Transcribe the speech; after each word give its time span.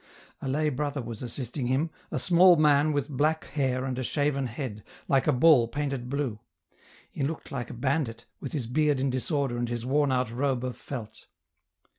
A 0.41 0.47
lay 0.47 0.69
brother 0.69 0.99
was 0.99 1.21
assisting 1.21 1.67
him, 1.67 1.91
a 2.09 2.17
small 2.17 2.55
man 2.55 2.91
with 2.91 3.07
black 3.07 3.43
hair 3.43 3.85
and 3.85 3.99
a 3.99 4.03
shaven 4.03 4.47
head, 4.47 4.83
like 5.07 5.27
a 5.27 5.31
ball 5.31 5.67
painted 5.67 6.09
blue; 6.09 6.39
he 7.11 7.21
looked 7.21 7.51
like 7.51 7.69
a 7.69 7.75
bandit, 7.75 8.25
with 8.39 8.51
his 8.51 8.65
beard 8.65 8.99
in 8.99 9.11
disorder 9.11 9.57
and 9.59 9.69
his 9.69 9.85
worn 9.85 10.11
out 10.11 10.31
robe 10.31 10.63
of 10.63 10.75
felt. 10.75 11.27